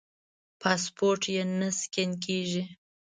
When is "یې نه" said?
1.35-1.69